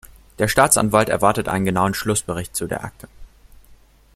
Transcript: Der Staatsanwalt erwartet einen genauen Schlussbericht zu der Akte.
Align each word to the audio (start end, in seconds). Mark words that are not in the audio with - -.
Der 0.39 0.47
Staatsanwalt 0.47 1.09
erwartet 1.09 1.47
einen 1.47 1.63
genauen 1.63 1.93
Schlussbericht 1.93 2.55
zu 2.55 2.65
der 2.65 2.83
Akte. 2.83 3.07